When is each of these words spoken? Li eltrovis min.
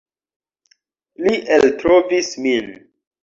Li 1.25 1.35
eltrovis 1.57 2.31
min. 2.47 2.73